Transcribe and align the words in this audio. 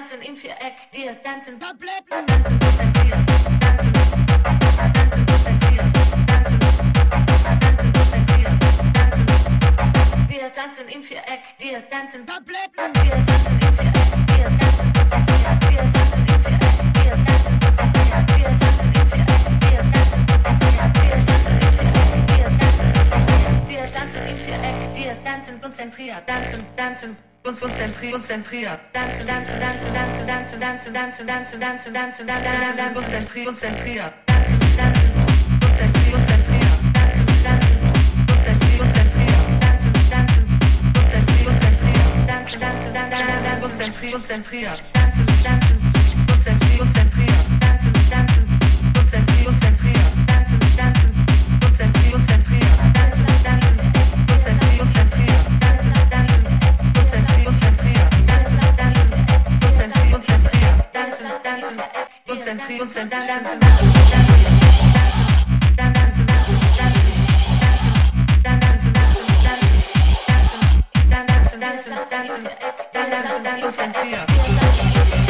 tanzen 0.00 0.22
im 0.22 0.34
Viereck, 0.36 0.76
wir 0.92 1.22
tanzen 1.22 1.60
Tabletten, 1.60 2.26
tanzen 2.26 2.58
bis 2.58 2.80
ein 2.80 2.92
Tier, 2.94 3.24
tanzen, 3.60 3.92
tanzen 4.94 5.26
bis 5.26 5.46
ein 5.46 5.60
Tier, 5.60 5.92
tanzen, 6.26 6.60
tanzen 7.60 7.92
bis 7.92 8.12
ein 8.14 8.26
Tier, 8.26 8.58
tanzen. 8.94 9.26
Wir 10.28 10.52
tanzen 10.54 10.88
im 10.88 11.02
Viereck, 11.02 11.42
wir 11.58 11.86
tanzen 11.90 12.26
Tabletten, 12.26 12.94
wir 12.94 13.24
tanzen 13.26 13.60
im 13.60 13.74
Viereck, 13.76 13.92
wir 14.26 14.48
tanzen 14.56 14.92
bis 14.94 15.12
ein 15.12 15.26
Tier, 15.26 15.52
wir 15.68 15.84
tanzen 15.92 16.24
im 16.30 16.40
Viereck, 16.40 16.80
wir 16.96 17.16
tanzen 17.26 17.60
bis 17.60 17.76
ein 17.76 17.92
Tier, 17.92 18.40
wir 18.40 18.58
tanzen 18.58 18.88
im 18.96 19.06
Viereck, 19.10 19.44
wir 19.60 19.84
tanzen 19.92 20.24
bis 20.26 20.44
ein 20.46 20.60
Tier, 20.64 20.80
wir 20.80 21.26
tanzen 21.28 21.60
im 21.60 21.76
Viereck, 21.76 22.08
wir 22.30 22.56
tanzen 22.56 22.88
bis 22.96 23.12
ein 23.12 23.68
Tier, 23.68 23.84
wir 23.84 23.86
tanzen 23.92 24.22
im 24.30 24.38
Viereck, 24.38 24.78
wir 24.94 25.24
tanzen 25.24 25.60
konzentriert, 25.60 26.26
tanzen, 26.26 26.64
tanzen 26.76 27.29
konzentriert. 27.42 28.80
Tanzen, 28.92 29.26
tanzen, 29.26 29.58
konzentriert, 32.94 33.46
konzentriert. 33.46 34.12
Tanzen, 34.26 34.58
tanzen, 34.76 35.10
konzentriert, 35.60 36.16
konzentriert. 36.16 36.92
Tanzen, 36.92 37.24
tanzen, 37.42 37.76
konzentriert, 38.28 38.78
konzentriert. 38.78 39.60
Tanzen, 39.60 39.92
tanzen, 40.10 40.10
tanzen, 40.10 40.44
konzentriert, 40.92 41.46
konzentriert. 41.46 42.26
Tanzen, 42.26 42.60
tanzen, 42.60 43.00
Dance 62.50 62.96
and 73.78 73.94
fear. 73.94 75.29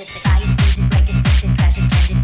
it, 0.00 0.08
the 0.08 0.20
guy 0.20 0.38
is 0.38 0.66
losing, 0.66 0.88
break 0.88 1.08
it, 1.08 1.14
fix 1.26 1.44
it, 1.44 1.56
trash 1.56 1.78
it, 1.78 1.90
change 1.90 2.10
it. 2.10 2.19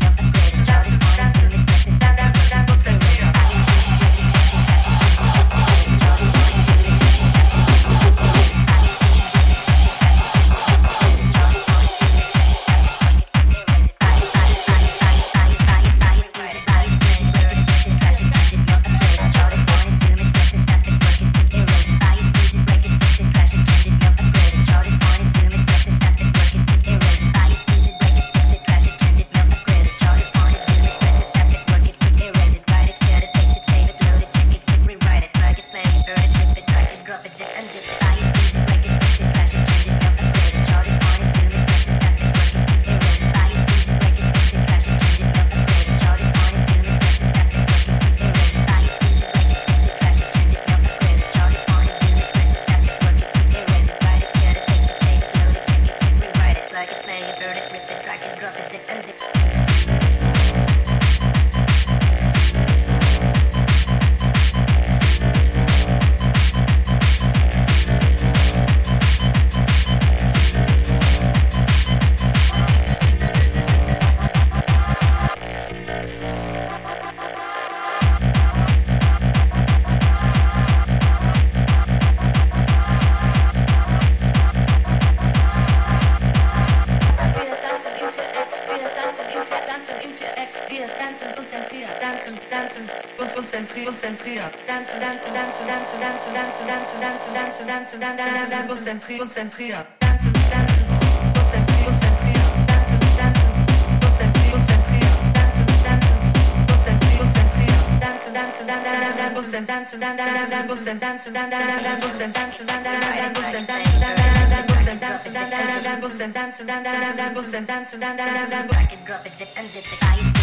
Rock 118.72 118.92
it, 118.92 119.04
drop 119.04 119.26
it, 119.26 119.32
zip 119.32 119.48
and 119.58 119.66
zip 119.66 120.32
it. 120.32 120.35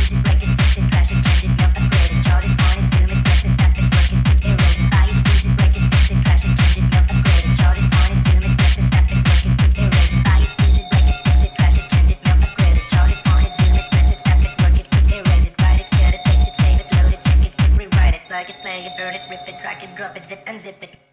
it, 20.31 20.39
zip 20.61 20.77
and 20.81 20.83
it. 20.83 21.12